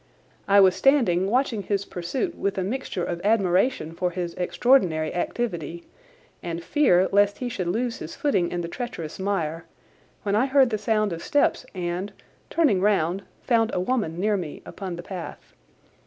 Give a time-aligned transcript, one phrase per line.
[0.47, 5.83] I was standing watching his pursuit with a mixture of admiration for his extraordinary activity
[6.41, 9.65] and fear lest he should lose his footing in the treacherous mire,
[10.23, 12.11] when I heard the sound of steps and,
[12.49, 15.53] turning round, found a woman near me upon the path.